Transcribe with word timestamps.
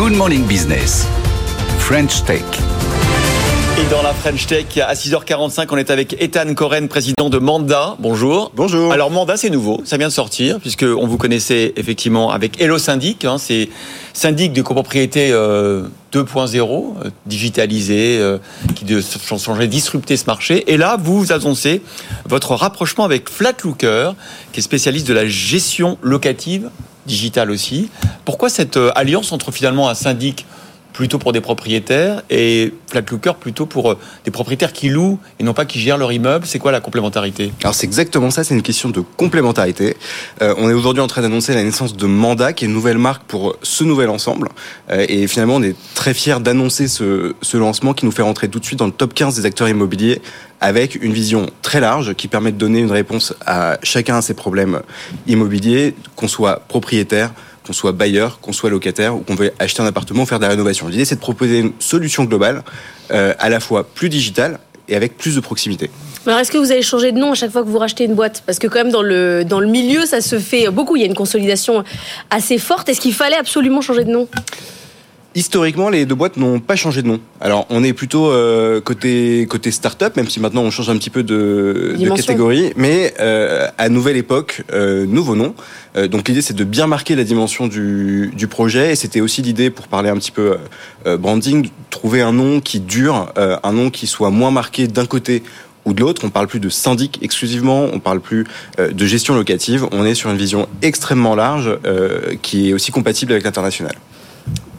Good 0.00 0.14
Morning 0.14 0.46
Business. 0.46 1.06
French 1.78 2.24
Tech. 2.24 2.40
Et 3.78 3.90
dans 3.90 4.00
la 4.00 4.14
French 4.14 4.46
Tech, 4.46 4.64
à 4.78 4.94
6h45, 4.94 5.66
on 5.72 5.76
est 5.76 5.90
avec 5.90 6.16
Ethan 6.22 6.54
Coren, 6.54 6.88
président 6.88 7.28
de 7.28 7.36
Manda. 7.36 7.96
Bonjour. 7.98 8.50
Bonjour. 8.56 8.94
Alors 8.94 9.10
Manda, 9.10 9.36
c'est 9.36 9.50
nouveau, 9.50 9.82
ça 9.84 9.98
vient 9.98 10.08
de 10.08 10.12
sortir, 10.12 10.58
puisque 10.58 10.84
on 10.84 11.06
vous 11.06 11.18
connaissait 11.18 11.74
effectivement 11.76 12.30
avec 12.30 12.62
Hello 12.62 12.78
Syndic. 12.78 13.26
Hein, 13.26 13.36
c'est 13.36 13.68
syndic 14.14 14.54
de 14.54 14.62
copropriété 14.62 15.32
2.0, 15.32 15.34
euh, 15.34 17.04
euh, 17.04 17.10
digitalisé, 17.26 18.16
euh, 18.18 18.38
qui 18.74 18.86
de 18.86 19.02
changer, 19.02 19.66
disrupter 19.66 20.16
ce 20.16 20.24
marché. 20.24 20.72
Et 20.72 20.78
là, 20.78 20.96
vous 20.98 21.30
annoncez 21.30 21.82
votre 22.24 22.54
rapprochement 22.54 23.04
avec 23.04 23.28
Flatlooker, 23.28 24.12
qui 24.54 24.60
est 24.60 24.62
spécialiste 24.62 25.06
de 25.06 25.12
la 25.12 25.26
gestion 25.26 25.98
locative 26.00 26.70
digitale 27.10 27.50
aussi. 27.50 27.90
Pourquoi 28.24 28.48
cette 28.48 28.78
alliance 28.94 29.32
entre 29.32 29.50
finalement 29.50 29.88
un 29.88 29.94
syndic 29.94 30.46
plutôt 31.00 31.16
pour 31.16 31.32
des 31.32 31.40
propriétaires 31.40 32.20
et 32.28 32.74
Flatlooker 32.88 33.32
plutôt 33.40 33.64
pour 33.64 33.92
euh, 33.92 33.98
des 34.26 34.30
propriétaires 34.30 34.74
qui 34.74 34.90
louent 34.90 35.18
et 35.38 35.44
non 35.44 35.54
pas 35.54 35.64
qui 35.64 35.80
gèrent 35.80 35.96
leur 35.96 36.12
immeuble 36.12 36.44
C'est 36.44 36.58
quoi 36.58 36.72
la 36.72 36.80
complémentarité? 36.80 37.52
Alors 37.62 37.74
c'est 37.74 37.86
exactement 37.86 38.28
ça, 38.28 38.44
c'est 38.44 38.54
une 38.54 38.60
question 38.60 38.90
de 38.90 39.02
complémentarité. 39.16 39.96
Euh, 40.42 40.54
on 40.58 40.68
est 40.68 40.74
aujourd'hui 40.74 41.02
en 41.02 41.06
train 41.06 41.22
d'annoncer 41.22 41.54
la 41.54 41.64
naissance 41.64 41.96
de 41.96 42.06
Manda, 42.06 42.52
qui 42.52 42.66
est 42.66 42.68
une 42.68 42.74
nouvelle 42.74 42.98
marque 42.98 43.22
pour 43.22 43.56
ce 43.62 43.82
nouvel 43.82 44.10
ensemble. 44.10 44.50
Euh, 44.90 45.06
et 45.08 45.26
finalement, 45.26 45.54
on 45.54 45.62
est 45.62 45.74
très 45.94 46.12
fiers 46.12 46.38
d'annoncer 46.38 46.86
ce, 46.86 47.34
ce 47.40 47.56
lancement 47.56 47.94
qui 47.94 48.04
nous 48.04 48.12
fait 48.12 48.20
rentrer 48.20 48.50
tout 48.50 48.60
de 48.60 48.66
suite 48.66 48.78
dans 48.78 48.84
le 48.84 48.92
top 48.92 49.14
15 49.14 49.36
des 49.36 49.46
acteurs 49.46 49.70
immobiliers 49.70 50.20
avec 50.60 51.02
une 51.02 51.14
vision 51.14 51.48
très 51.62 51.80
large 51.80 52.12
qui 52.12 52.28
permet 52.28 52.52
de 52.52 52.58
donner 52.58 52.80
une 52.80 52.92
réponse 52.92 53.32
à 53.46 53.78
chacun 53.82 54.18
de 54.18 54.22
ses 54.22 54.34
problèmes 54.34 54.82
immobiliers, 55.26 55.94
qu'on 56.14 56.28
soit 56.28 56.60
propriétaire, 56.68 57.32
qu'on 57.66 57.72
soit 57.72 57.92
bailleur, 57.92 58.40
qu'on 58.40 58.52
soit 58.52 58.70
locataire 58.70 59.14
ou 59.14 59.20
qu'on 59.20 59.34
veut 59.34 59.52
acheter 59.58 59.82
un 59.82 59.86
appartement 59.86 60.22
ou 60.22 60.26
faire 60.26 60.38
de 60.38 60.44
la 60.44 60.50
rénovation. 60.50 60.88
L'idée, 60.88 61.04
c'est 61.04 61.16
de 61.16 61.20
proposer 61.20 61.60
une 61.60 61.72
solution 61.78 62.24
globale, 62.24 62.62
euh, 63.10 63.34
à 63.38 63.48
la 63.48 63.60
fois 63.60 63.84
plus 63.84 64.08
digitale 64.08 64.58
et 64.88 64.96
avec 64.96 65.16
plus 65.16 65.36
de 65.36 65.40
proximité. 65.40 65.90
Alors, 66.26 66.38
est-ce 66.38 66.50
que 66.50 66.58
vous 66.58 66.70
allez 66.72 66.82
changer 66.82 67.12
de 67.12 67.18
nom 67.18 67.32
à 67.32 67.34
chaque 67.34 67.50
fois 67.50 67.62
que 67.62 67.68
vous 67.68 67.78
rachetez 67.78 68.04
une 68.04 68.14
boîte? 68.14 68.42
Parce 68.44 68.58
que 68.58 68.66
quand 68.66 68.84
même, 68.84 68.92
dans 68.92 69.02
le 69.02 69.66
milieu, 69.66 70.04
ça 70.04 70.20
se 70.20 70.38
fait 70.38 70.68
beaucoup. 70.68 70.96
Il 70.96 71.00
y 71.00 71.04
a 71.04 71.06
une 71.06 71.14
consolidation 71.14 71.82
assez 72.28 72.58
forte. 72.58 72.88
Est-ce 72.88 73.00
qu'il 73.00 73.14
fallait 73.14 73.38
absolument 73.38 73.80
changer 73.80 74.04
de 74.04 74.10
nom? 74.10 74.28
Historiquement, 75.36 75.90
les 75.90 76.06
deux 76.06 76.16
boîtes 76.16 76.36
n'ont 76.36 76.58
pas 76.58 76.74
changé 76.74 77.02
de 77.02 77.06
nom. 77.06 77.20
Alors, 77.40 77.64
on 77.70 77.84
est 77.84 77.92
plutôt 77.92 78.32
euh, 78.32 78.80
côté 78.80 79.46
côté 79.48 79.70
start-up, 79.70 80.16
même 80.16 80.28
si 80.28 80.40
maintenant 80.40 80.62
on 80.62 80.72
change 80.72 80.90
un 80.90 80.96
petit 80.96 81.08
peu 81.08 81.22
de, 81.22 81.94
de 81.96 82.08
catégorie, 82.16 82.72
mais 82.76 83.14
euh, 83.20 83.68
à 83.78 83.88
nouvelle 83.88 84.16
époque, 84.16 84.62
euh, 84.72 85.06
nouveau 85.06 85.36
nom. 85.36 85.54
Euh, 85.96 86.08
donc 86.08 86.26
l'idée, 86.26 86.42
c'est 86.42 86.56
de 86.56 86.64
bien 86.64 86.88
marquer 86.88 87.14
la 87.14 87.22
dimension 87.22 87.68
du, 87.68 88.32
du 88.34 88.48
projet, 88.48 88.90
et 88.90 88.96
c'était 88.96 89.20
aussi 89.20 89.40
l'idée, 89.40 89.70
pour 89.70 89.86
parler 89.86 90.10
un 90.10 90.16
petit 90.16 90.32
peu 90.32 90.56
euh, 91.06 91.16
branding, 91.16 91.62
de 91.62 91.68
trouver 91.90 92.22
un 92.22 92.32
nom 92.32 92.60
qui 92.60 92.80
dure, 92.80 93.32
un 93.36 93.72
nom 93.72 93.90
qui 93.90 94.08
soit 94.08 94.30
moins 94.30 94.50
marqué 94.50 94.88
d'un 94.88 95.06
côté 95.06 95.44
ou 95.84 95.92
de 95.92 96.00
l'autre. 96.00 96.22
On 96.24 96.30
parle 96.30 96.48
plus 96.48 96.60
de 96.60 96.68
syndic 96.68 97.20
exclusivement, 97.22 97.86
on 97.92 98.00
parle 98.00 98.20
plus 98.20 98.46
de 98.78 99.06
gestion 99.06 99.34
locative. 99.36 99.86
On 99.92 100.04
est 100.04 100.14
sur 100.14 100.28
une 100.30 100.36
vision 100.36 100.68
extrêmement 100.82 101.34
large 101.36 101.78
qui 102.42 102.70
est 102.70 102.72
aussi 102.72 102.90
compatible 102.90 103.32
avec 103.32 103.44
l'international. 103.44 103.94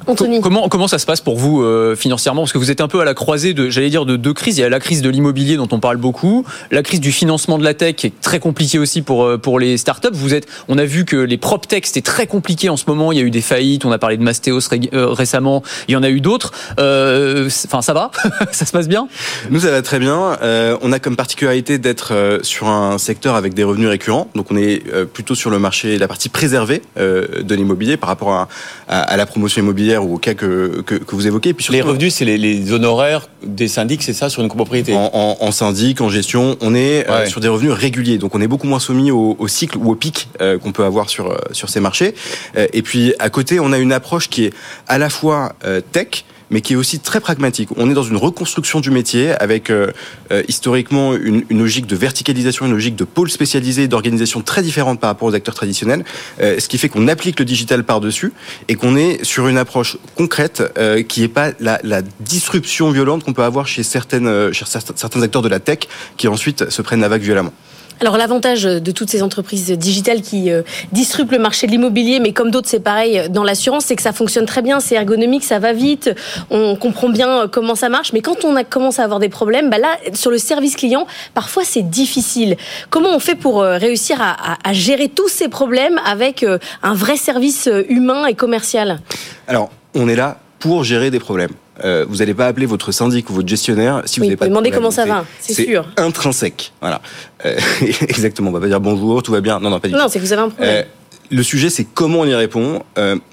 Comment, 0.06 0.68
comment 0.70 0.88
ça 0.88 1.00
se 1.00 1.06
passe 1.06 1.22
pour 1.22 1.38
vous 1.38 1.62
euh, 1.62 1.96
financièrement? 1.96 2.42
Parce 2.42 2.54
que 2.54 2.58
vous 2.58 2.72
êtes 2.72 2.82
un 2.82 2.88
peu 2.88 3.02
à 3.02 3.06
la 3.06 3.14
croisée 3.14 3.54
de, 3.54 3.70
j'allais 3.70 3.90
dire, 3.90 4.06
de 4.06 4.16
deux 4.16 4.34
crises. 4.34 4.58
Il 4.58 4.62
y 4.62 4.64
a 4.64 4.70
la 4.70 4.80
crise 4.80 5.02
de 5.02 5.10
l'immobilier 5.10 5.58
dont 5.58 5.68
on 5.72 5.80
parle 5.80 5.98
beaucoup, 5.98 6.46
la 6.72 6.82
crise 6.84 7.00
du 7.00 7.12
financement 7.12 7.58
de 7.58 7.64
la 7.64 7.74
tech 7.74 7.96
qui 7.96 8.08
est 8.08 8.22
très 8.22 8.40
compliquée 8.40 8.80
aussi 8.80 9.02
pour 9.02 9.24
euh, 9.24 9.38
pour 9.38 9.60
les 9.60 9.78
startups. 9.78 10.10
Vous 10.14 10.34
êtes, 10.34 10.48
on 10.68 10.78
a 10.78 10.86
vu 10.86 11.06
que 11.06 11.16
les 11.16 11.38
prop 11.38 11.68
tech 11.68 11.84
c'était 11.86 12.02
très 12.02 12.28
compliqué 12.28 12.70
en 12.70 12.78
ce 12.78 12.86
moment. 12.88 13.12
Il 13.12 13.18
y 13.20 13.22
a 13.22 13.24
eu 13.24 13.32
des 13.32 13.42
faillites. 13.42 13.86
On 13.86 13.92
a 13.92 14.00
parlé 14.00 14.18
de 14.18 14.24
Mastéos 14.24 14.62
euh, 14.74 15.08
récemment. 15.08 15.62
Il 15.88 15.94
y 15.94 15.96
en 15.96 16.04
a 16.04 16.10
eu 16.10 16.22
d'autres. 16.22 16.52
Enfin, 16.72 17.82
ça 17.82 17.94
va? 17.94 18.12
Ça 18.52 18.66
se 18.66 18.72
passe 18.72 18.88
bien? 18.88 19.08
Nous, 19.50 19.62
ça 19.62 19.72
va 19.72 19.82
très 19.82 20.00
bien. 20.00 20.38
on 20.82 20.92
a 20.92 21.00
comme 21.00 21.16
particularité 21.16 21.78
d'être 21.78 22.40
sur 22.42 22.68
un 22.68 22.98
secteur 22.98 23.36
avec 23.36 23.54
des 23.54 23.64
revenus 23.64 23.90
récurrents. 23.90 24.28
Donc, 24.36 24.52
on 24.52 24.58
est 24.58 24.84
plutôt 25.06 25.36
sur 25.36 25.50
le 25.50 25.60
marché, 25.60 25.98
la 25.98 26.08
partie 26.08 26.30
préservée 26.30 26.82
de 26.98 27.56
l'immobilier 27.56 27.98
par 27.98 28.10
rapport 28.10 28.34
à, 28.34 28.48
à, 28.88 29.02
à 29.02 29.18
la 29.18 29.26
promotion 29.26 29.62
immobilière 29.62 29.91
ou 30.00 30.16
au 30.16 30.18
cas 30.18 30.34
que, 30.34 30.82
que, 30.82 31.16
vous 31.16 31.28
évoquez. 31.28 31.54
puis 31.54 31.66
les 31.72 31.82
revenus, 31.82 32.14
c'est 32.14 32.26
les, 32.26 32.72
honoraires 32.72 33.28
des 33.44 33.68
syndics, 33.68 34.04
c'est 34.04 34.14
ça, 34.14 34.30
sur 34.30 34.42
une 34.42 34.50
copropriété 34.50 34.94
en, 34.94 35.38
en, 35.40 35.52
syndic, 35.52 36.02
en 36.02 36.10
gestion, 36.10 36.58
on 36.62 36.76
est 36.76 37.10
euh, 37.10 37.26
sur 37.26 37.42
des 37.42 37.48
revenus 37.48 37.72
réguliers. 37.72 38.18
Donc 38.18 38.36
on 38.36 38.42
est 38.42 38.48
beaucoup 38.48 38.68
moins 38.68 38.80
soumis 38.80 39.12
au, 39.12 39.48
cycle 39.48 39.78
ou 39.78 39.92
au 39.92 39.96
pic 39.96 40.30
euh, 40.42 40.58
qu'on 40.58 40.72
peut 40.72 40.86
avoir 40.86 41.10
sur, 41.10 41.32
euh, 41.32 41.38
sur 41.52 41.70
ces 41.70 41.80
marchés. 41.80 42.14
et 42.56 42.82
puis 42.82 43.14
à 43.20 43.30
côté, 43.30 43.60
on 43.60 43.72
a 43.72 43.78
une 43.78 43.92
approche 43.92 44.30
qui 44.30 44.46
est 44.46 44.54
à 44.88 44.98
la 44.98 45.10
fois 45.10 45.54
tech, 45.92 46.26
mais 46.52 46.62
qui 46.62 46.74
est 46.74 46.76
aussi 46.76 47.00
très 47.00 47.20
pragmatique. 47.20 47.70
On 47.78 47.90
est 47.90 47.94
dans 47.94 48.04
une 48.04 48.18
reconstruction 48.18 48.82
du 48.82 48.92
métier 48.92 49.32
avec 49.32 49.70
euh, 49.70 49.92
euh, 50.32 50.44
historiquement 50.48 51.16
une, 51.16 51.44
une, 51.50 51.60
logique 51.60 51.88
de 51.88 51.96
verticalisation, 51.96 52.66
une 52.66 52.74
logique 52.74 52.96
de 52.96 53.06
pôle 53.06 53.32
spécialisé, 53.32 53.88
d'organisation 53.88 54.42
très 54.42 54.62
différente 54.62 55.00
par 55.00 55.10
rapport 55.10 55.30
aux 55.30 55.34
acteurs 55.34 55.56
traditionnels, 55.56 56.04
euh, 56.42 56.60
ce 56.60 56.68
qui 56.68 56.78
fait 56.78 56.90
qu'on 56.90 57.08
applique 57.08 57.40
le 57.40 57.46
digital 57.46 57.84
par-dessus 57.84 58.34
et 58.68 58.76
qu'on 58.76 58.96
est 58.98 59.24
sur 59.24 59.48
une 59.48 59.58
approche 59.58 59.98
concrète 60.16 60.62
qui 61.08 61.22
n'est 61.22 61.28
pas 61.30 61.52
la, 61.60 61.80
la, 61.84 62.02
disruption 62.20 62.92
violente 62.92 63.24
qu'on 63.24 63.34
peut 63.34 63.44
avoir 63.44 63.68
chez, 63.68 63.84
certaines, 63.84 64.52
chez 64.52 64.66
certains 64.66 65.22
acteurs 65.22 65.42
de 65.42 65.48
la 65.48 65.60
tech 65.60 65.80
qui 66.18 66.28
ensuite 66.28 66.70
se 66.70 66.82
prennent 66.82 67.00
la 67.00 67.08
vague 67.08 67.22
violemment. 67.22 67.54
Alors 68.02 68.18
l'avantage 68.18 68.64
de 68.64 68.92
toutes 68.92 69.12
ces 69.12 69.22
entreprises 69.22 69.70
digitales 69.70 70.22
qui 70.24 70.50
euh, 70.50 70.64
disruptent 70.92 71.32
le 71.32 71.38
marché 71.38 71.68
de 71.68 71.72
l'immobilier, 71.72 72.20
mais 72.20 72.34
comme 72.34 72.50
d'autres 72.50 72.68
c'est 72.68 72.80
pareil 72.80 73.30
dans 73.30 73.44
l'assurance, 73.44 73.86
c'est 73.86 73.96
que 73.96 74.02
ça 74.02 74.12
fonctionne 74.12 74.48
très 74.48 74.64
bien, 74.64 74.80
c'est 74.80 74.96
ergonomique, 74.96 75.44
ça 75.44 75.60
va 75.60 75.72
vite, 75.72 76.10
on 76.50 76.76
comprend 76.76 77.10
bien 77.10 77.44
euh, 77.44 77.48
comment 77.48 77.76
ça 77.76 77.90
marche, 77.90 78.12
mais 78.12 78.22
quand 78.22 78.44
on 78.44 78.56
a 78.56 78.64
commencé 78.64 79.02
à 79.02 79.04
avoir 79.04 79.20
des 79.20 79.30
problèmes, 79.30 79.70
bah 79.70 79.78
là 79.78 79.98
sur 80.16 80.32
le 80.32 80.40
service 80.40 80.76
client, 80.78 81.06
parfois 81.36 81.64
c'est 81.64 81.88
difficile. 81.88 82.58
Comment 82.90 83.10
on 83.10 83.20
fait 83.20 83.36
pour 83.36 83.62
euh, 83.62 83.78
réussir 83.78 84.18
à, 84.20 84.74
gérer 84.74 85.08
tous 85.08 85.28
ces 85.28 85.48
problèmes 85.48 86.00
avec 86.04 86.44
un 86.82 86.94
vrai 86.96 87.18
service 87.18 87.70
humain 87.88 88.26
et 88.26 88.34
commercial? 88.34 89.00
Alors 89.48 89.70
on 89.94 90.08
est 90.08 90.16
là 90.16 90.40
pour 90.58 90.84
gérer 90.84 91.12
des 91.12 91.20
problèmes. 91.20 91.52
Euh, 91.84 92.06
vous 92.08 92.18
n'allez 92.18 92.34
pas 92.34 92.48
appeler 92.48 92.66
votre 92.66 92.92
syndic 92.92 93.30
ou 93.30 93.34
votre 93.34 93.48
gestionnaire 93.48 94.02
si 94.06 94.20
vous 94.20 94.26
n'avez 94.26 94.38
pas. 94.38 94.48
Demandez 94.48 94.72
comment 94.72 94.92
ça 94.92 95.06
va, 95.06 95.26
c'est 95.40 95.54
sûr. 95.54 95.88
Intrinsèque, 95.98 96.74
voilà. 96.82 97.02
Euh, 97.46 97.58
exactement. 97.82 98.50
On 98.50 98.54
va 98.54 98.60
pas 98.60 98.68
dire 98.68 98.80
bonjour, 98.82 99.24
tout 99.24 99.32
va 99.32 99.42
bien. 99.42 99.60
Non, 99.60 99.70
non, 99.70 99.80
pas 99.80 99.88
du 99.88 99.94
tout. 99.94 100.00
Non, 100.00 100.08
c'est 100.08 100.20
que 100.20 100.26
vous 100.26 100.34
avez 100.34 100.44
un 100.44 100.50
problème. 100.50 100.76
Euh, 100.76 100.84
le 101.30 101.44
sujet, 101.44 101.70
c'est 101.70 101.86
comment 101.86 102.20
on 102.20 102.26
y 102.26 102.36
répond. 102.36 102.84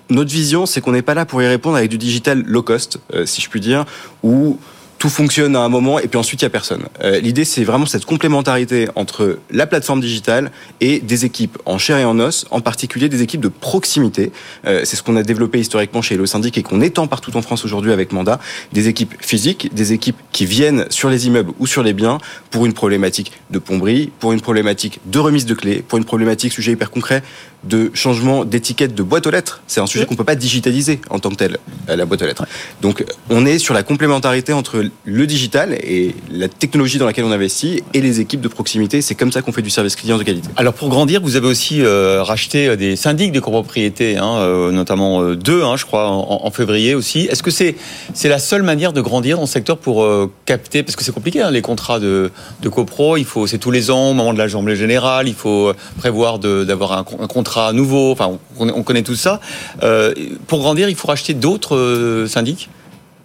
notre 0.08 0.30
vision, 0.30 0.66
c'est 0.66 0.80
qu'on 0.80 0.92
n'est 0.92 1.02
pas 1.02 1.14
là 1.14 1.26
pour 1.26 1.42
y 1.42 1.48
répondre 1.48 1.76
avec 1.76 1.90
du 1.90 1.98
digital 1.98 2.44
low 2.46 2.62
cost, 2.62 2.98
si 3.24 3.40
je 3.40 3.48
puis 3.48 3.60
dire, 3.60 3.84
ou 4.22 4.56
tout 4.98 5.08
fonctionne 5.08 5.54
à 5.56 5.60
un 5.60 5.68
moment 5.68 5.98
et 5.98 6.08
puis 6.08 6.18
ensuite 6.18 6.42
il 6.42 6.44
y 6.44 6.46
a 6.46 6.50
personne. 6.50 6.84
Euh, 7.02 7.20
L'idée 7.20 7.44
c'est 7.44 7.64
vraiment 7.64 7.86
cette 7.86 8.04
complémentarité 8.04 8.88
entre 8.96 9.38
la 9.50 9.66
plateforme 9.66 10.00
digitale 10.00 10.50
et 10.80 10.98
des 11.00 11.24
équipes 11.24 11.58
en 11.64 11.78
chair 11.78 11.98
et 11.98 12.04
en 12.04 12.18
os, 12.18 12.46
en 12.50 12.60
particulier 12.60 13.08
des 13.08 13.22
équipes 13.22 13.40
de 13.40 13.48
proximité. 13.48 14.32
Euh, 14.66 14.82
c'est 14.84 14.96
ce 14.96 15.02
qu'on 15.02 15.16
a 15.16 15.22
développé 15.22 15.60
historiquement 15.60 16.02
chez 16.02 16.16
Hello 16.16 16.26
Syndic 16.26 16.58
et 16.58 16.62
qu'on 16.62 16.80
étend 16.80 17.06
partout 17.06 17.36
en 17.36 17.42
France 17.42 17.64
aujourd'hui 17.64 17.92
avec 17.92 18.12
Mandat. 18.12 18.40
Des 18.72 18.88
équipes 18.88 19.14
physiques, 19.20 19.72
des 19.72 19.92
équipes 19.92 20.18
qui 20.32 20.46
viennent 20.46 20.86
sur 20.90 21.10
les 21.10 21.26
immeubles 21.26 21.52
ou 21.58 21.66
sur 21.66 21.82
les 21.82 21.92
biens 21.92 22.18
pour 22.50 22.66
une 22.66 22.72
problématique 22.72 23.32
de 23.50 23.58
plomberie, 23.58 24.10
pour 24.18 24.32
une 24.32 24.40
problématique 24.40 25.00
de 25.06 25.18
remise 25.18 25.46
de 25.46 25.54
clés, 25.54 25.84
pour 25.86 25.98
une 25.98 26.04
problématique 26.04 26.52
sujet 26.52 26.72
hyper 26.72 26.90
concret 26.90 27.22
de 27.64 27.90
changement 27.94 28.44
d'étiquette 28.44 28.94
de 28.94 29.02
boîte 29.02 29.26
aux 29.26 29.30
lettres. 29.30 29.62
C'est 29.66 29.80
un 29.80 29.86
sujet 29.86 30.06
qu'on 30.06 30.14
peut 30.14 30.24
pas 30.24 30.36
digitaliser 30.36 31.00
en 31.10 31.18
tant 31.18 31.30
que 31.30 31.34
tel, 31.34 31.58
euh, 31.88 31.96
la 31.96 32.04
boîte 32.04 32.22
aux 32.22 32.26
lettres. 32.26 32.46
Donc 32.82 33.04
on 33.30 33.44
est 33.46 33.58
sur 33.58 33.74
la 33.74 33.82
complémentarité 33.82 34.52
entre 34.52 34.84
le 35.04 35.26
digital 35.26 35.74
et 35.74 36.14
la 36.30 36.48
technologie 36.48 36.98
dans 36.98 37.06
laquelle 37.06 37.24
on 37.24 37.32
investit 37.32 37.82
et 37.94 38.00
les 38.00 38.20
équipes 38.20 38.40
de 38.40 38.48
proximité. 38.48 39.02
C'est 39.02 39.16
comme 39.16 39.32
ça 39.32 39.42
qu'on 39.42 39.52
fait 39.52 39.62
du 39.62 39.70
service 39.70 39.96
client 39.96 40.18
de 40.18 40.22
qualité. 40.22 40.48
Alors 40.56 40.74
pour 40.74 40.88
grandir, 40.88 41.20
vous 41.20 41.36
avez 41.36 41.48
aussi 41.48 41.82
euh, 41.82 42.22
racheté 42.22 42.68
euh, 42.68 42.76
des 42.76 42.94
syndics 42.94 43.32
de 43.32 43.40
copropriété, 43.40 44.16
hein, 44.16 44.70
notamment 44.70 45.34
deux, 45.34 45.64
hein, 45.64 45.76
je 45.76 45.84
crois, 45.84 46.08
en, 46.10 46.50
février 46.50 46.94
aussi. 46.94 47.28
Est-ce 47.30 47.42
que 47.42 47.50
c'est 47.50 47.76
c'est 48.14 48.28
la 48.28 48.38
seule 48.38 48.62
manière 48.62 48.92
de 48.92 49.00
grandir 49.00 49.36
dans 49.36 49.42
le 49.42 49.48
secteur 49.48 49.78
pour 49.78 50.06
capter, 50.46 50.82
parce 50.82 50.96
que 50.96 51.04
c'est 51.04 51.12
compliqué, 51.12 51.42
hein, 51.42 51.50
les 51.50 51.60
contrats 51.60 52.00
de, 52.00 52.30
de 52.62 52.68
copro, 52.68 53.16
il 53.16 53.24
faut 53.24 53.46
c'est 53.46 53.58
tous 53.58 53.70
les 53.70 53.90
ans 53.90 54.10
au 54.10 54.14
moment 54.14 54.32
de 54.32 54.38
l'assemblée 54.38 54.76
générale, 54.76 55.28
il 55.28 55.34
faut 55.34 55.72
prévoir 55.98 56.38
d'avoir 56.38 56.92
un, 56.92 57.04
un 57.20 57.26
contrat 57.26 57.47
nouveau. 57.72 58.12
Enfin, 58.12 58.38
on, 58.58 58.82
connaît 58.82 59.02
tout 59.02 59.14
ça. 59.14 59.40
Euh, 59.82 60.14
pour 60.46 60.60
grandir, 60.60 60.88
il 60.88 60.94
faut 60.94 61.08
racheter 61.08 61.34
d'autres 61.34 61.76
euh, 61.76 62.26
syndics? 62.26 62.68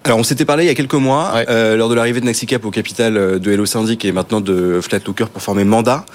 Alors 0.06 0.20
on 0.20 0.24
s'était 0.24 0.44
parlé 0.44 0.66
il 0.66 0.68
y 0.68 0.70
a 0.70 0.76
quelques 0.76 0.96
mois 0.96 1.32
euh, 1.48 1.78
lors 1.78 1.88
de 1.88 1.96
l'arrivée 1.96 2.20
de 2.20 2.26
Naxicap 2.26 2.66
au 2.66 2.72
capital 2.72 3.40
de 3.40 3.52
Hello 3.52 3.66
Syndic 3.66 4.04
et 4.04 4.12
maintenant 4.12 4.42
de 4.42 4.82
Flatlooker 4.82 5.28
pour 5.32 5.42
former 5.42 5.64
Mandat. 5.64 6.06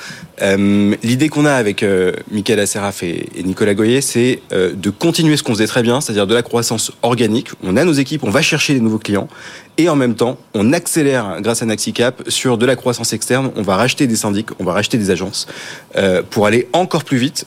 L'idée 0.42 1.30
qu'on 1.30 1.46
a 1.46 1.54
avec 1.54 1.82
euh, 1.82 2.12
Michael 2.30 2.60
Asseraf 2.60 3.02
et, 3.02 3.30
Nicolas 3.42 3.72
Goyer, 3.72 4.02
c'est 4.02 4.42
de 4.50 4.90
continuer 4.90 5.38
ce 5.38 5.42
qu'on 5.42 5.54
faisait 5.54 5.66
très 5.66 5.82
bien, 5.82 6.02
c'est-à-dire 6.02 6.26
de 6.26 6.34
la 6.34 6.42
croissance 6.42 6.92
organique. 7.00 7.48
On 7.64 7.78
a 7.78 7.84
nos 7.84 7.94
équipes, 7.94 8.24
on 8.24 8.30
va 8.30 8.42
chercher 8.42 8.74
des 8.74 8.80
nouveaux 8.80 8.98
clients 8.98 9.26
et 9.78 9.88
en 9.88 9.96
même 9.96 10.16
temps 10.16 10.36
on 10.52 10.74
accélère 10.74 11.38
grâce 11.40 11.62
à 11.62 11.64
Naxicap 11.64 12.22
sur 12.28 12.58
de 12.58 12.66
la 12.66 12.76
croissance 12.76 13.14
externe. 13.14 13.50
On 13.56 13.62
va 13.62 13.76
racheter 13.76 14.06
des 14.06 14.16
syndics, 14.16 14.48
on 14.58 14.64
va 14.64 14.74
racheter 14.74 14.98
des 14.98 15.10
agences 15.10 15.46
pour 16.28 16.44
aller 16.44 16.68
encore 16.74 17.04
plus 17.04 17.16
vite 17.16 17.46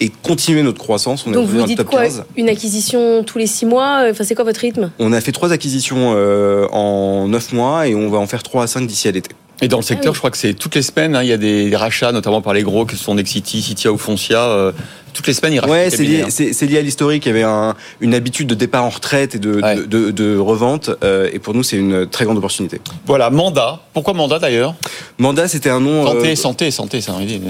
et 0.00 0.10
continuer 0.22 0.62
notre 0.62 0.78
croissance. 0.78 1.26
On 1.26 1.30
Donc 1.30 1.48
vous 1.48 1.62
dites 1.64 1.82
quoi 1.84 2.02
Une 2.36 2.48
acquisition 2.48 3.22
tous 3.24 3.38
les 3.38 3.46
six 3.46 3.66
mois 3.66 4.06
Enfin, 4.10 4.24
c'est 4.24 4.34
quoi 4.34 4.44
votre 4.44 4.60
rythme? 4.60 4.90
On 4.98 5.12
a 5.12 5.20
fait 5.20 5.32
trois 5.32 5.52
acquisitions 5.52 6.10
en 6.72 7.28
neuf 7.28 7.52
mois 7.52 7.86
et 7.86 7.94
on 7.94 8.08
va 8.08 8.18
en 8.18 8.26
faire 8.26 8.42
trois 8.42 8.64
à 8.64 8.66
cinq 8.66 8.86
d'ici 8.86 9.08
à 9.08 9.12
l'été. 9.12 9.30
Et 9.62 9.68
dans 9.68 9.78
le 9.78 9.84
secteur, 9.84 10.10
ah 10.10 10.14
je 10.14 10.18
crois 10.18 10.30
que 10.32 10.36
c'est 10.36 10.52
toutes 10.52 10.74
les 10.74 10.82
semaines, 10.82 11.14
hein, 11.14 11.22
il 11.22 11.28
y 11.28 11.32
a 11.32 11.36
des 11.36 11.74
rachats, 11.76 12.10
notamment 12.10 12.42
par 12.42 12.54
les 12.54 12.64
gros, 12.64 12.86
qui 12.86 12.96
sont 12.96 13.14
Nexity, 13.14 13.62
Citia 13.62 13.92
ou 13.92 13.98
Foncia 13.98 14.72
toutes 15.14 15.28
les 15.28 15.32
semaines, 15.32 15.54
il 15.54 15.60
rachète 15.60 15.72
Ouais, 15.72 15.90
c'est 15.90 16.02
lié, 16.02 16.24
c'est, 16.28 16.66
lié 16.66 16.78
à 16.78 16.82
l'historique. 16.82 17.24
Il 17.24 17.28
y 17.28 17.32
avait 17.32 17.44
un, 17.44 17.74
une 18.00 18.14
habitude 18.14 18.48
de 18.48 18.54
départ 18.54 18.84
en 18.84 18.90
retraite 18.90 19.36
et 19.36 19.38
de, 19.38 19.86
de, 19.86 20.10
de, 20.10 20.36
revente. 20.36 20.90
Euh, 21.02 21.30
et 21.32 21.38
pour 21.38 21.54
nous, 21.54 21.62
c'est 21.62 21.76
une 21.76 22.06
très 22.06 22.24
grande 22.24 22.36
opportunité. 22.36 22.80
Voilà, 23.06 23.30
mandat. 23.30 23.80
Pourquoi 23.94 24.12
mandat 24.12 24.38
d'ailleurs? 24.38 24.74
Mandat, 25.18 25.48
c'était 25.48 25.70
un 25.70 25.80
nom. 25.80 26.04
Santé, 26.04 26.32
euh... 26.32 26.36
santé, 26.36 26.70
santé, 26.70 27.00
c'est 27.00 27.12
un 27.12 27.20
idée. 27.20 27.40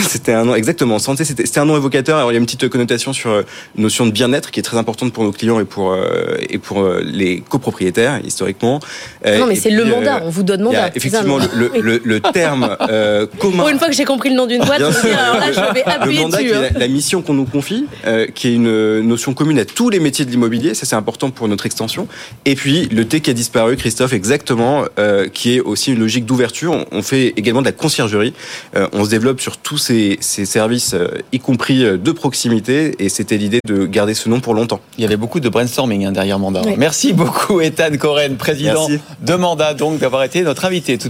C'était 0.00 0.32
un 0.32 0.44
nom, 0.44 0.54
exactement. 0.54 0.98
Santé, 0.98 1.24
c'était, 1.24 1.58
un 1.58 1.64
nom 1.64 1.76
évocateur. 1.76 2.16
Alors, 2.18 2.30
il 2.30 2.34
y 2.34 2.36
a 2.36 2.40
une 2.40 2.46
petite 2.46 2.68
connotation 2.68 3.12
sur 3.12 3.30
euh, 3.30 3.42
notion 3.76 4.06
de 4.06 4.10
bien-être 4.10 4.50
qui 4.50 4.60
est 4.60 4.62
très 4.62 4.76
importante 4.76 5.12
pour 5.12 5.24
nos 5.24 5.32
clients 5.32 5.60
et 5.60 5.64
pour, 5.64 5.92
euh, 5.92 6.36
et 6.48 6.58
pour 6.58 6.88
les 7.02 7.40
copropriétaires, 7.40 8.20
historiquement. 8.24 8.80
non, 9.24 9.46
mais 9.46 9.54
c'est 9.54 9.70
le 9.70 9.84
mandat. 9.84 10.22
On 10.24 10.30
vous 10.30 10.42
donne 10.42 10.62
mandat. 10.62 10.90
effectivement, 10.94 11.38
le, 11.38 11.70
le, 11.80 12.00
le, 12.02 12.20
terme 12.32 12.76
commun. 13.38 13.58
Pour 13.58 13.68
une 13.68 13.78
fois 13.78 13.88
que 13.88 13.94
j'ai 13.94 14.04
compris 14.04 14.30
le 14.30 14.36
nom 14.36 14.46
d'une 14.46 14.64
boîte, 14.64 14.80
je 14.80 15.08
alors 15.08 15.36
là, 15.36 15.52
je 15.52 15.74
vais 15.74 15.84
appuyer 15.84 16.24
dessus. 16.24 16.54
Hein. 16.54 16.70
La, 16.76 16.88
mission 16.88 17.22
qu'on 17.22 17.34
nous 17.34 17.44
confie, 17.44 17.86
euh, 18.06 18.26
qui 18.26 18.48
est 18.48 18.54
une 18.54 19.00
notion 19.00 19.34
commune 19.34 19.58
à 19.58 19.64
tous 19.64 19.90
les 19.90 20.00
métiers 20.00 20.24
de 20.24 20.30
l'immobilier, 20.30 20.74
ça 20.74 20.86
c'est 20.86 20.96
important 20.96 21.30
pour 21.30 21.48
notre 21.48 21.66
extension. 21.66 22.08
Et 22.44 22.54
puis 22.54 22.88
le 22.88 23.04
T 23.04 23.20
qui 23.20 23.30
a 23.30 23.32
disparu, 23.32 23.76
Christophe, 23.76 24.12
exactement, 24.12 24.84
euh, 24.98 25.28
qui 25.28 25.56
est 25.56 25.60
aussi 25.60 25.92
une 25.92 26.00
logique 26.00 26.26
d'ouverture. 26.26 26.86
On 26.92 27.02
fait 27.02 27.32
également 27.36 27.60
de 27.60 27.66
la 27.66 27.72
conciergerie. 27.72 28.34
Euh, 28.76 28.88
on 28.92 29.04
se 29.04 29.10
développe 29.10 29.40
sur 29.40 29.58
tous 29.58 29.78
ces, 29.78 29.89
ces 30.20 30.44
services, 30.44 30.94
y 31.32 31.38
compris 31.38 31.82
de 31.82 32.12
proximité, 32.12 32.94
et 32.98 33.08
c'était 33.08 33.36
l'idée 33.36 33.60
de 33.66 33.86
garder 33.86 34.14
ce 34.14 34.28
nom 34.28 34.40
pour 34.40 34.54
longtemps. 34.54 34.80
Il 34.98 35.02
y 35.02 35.04
avait 35.04 35.16
beaucoup 35.16 35.40
de 35.40 35.48
brainstorming 35.48 36.06
hein, 36.06 36.12
derrière 36.12 36.38
Mandat. 36.38 36.62
Merci 36.76 37.12
beaucoup, 37.12 37.60
Ethan 37.60 37.96
Coren, 37.98 38.36
président 38.36 38.88
de 39.20 39.34
Mandat, 39.34 39.74
donc 39.74 39.98
d'avoir 39.98 40.22
été 40.24 40.42
notre 40.42 40.64
invité. 40.64 40.96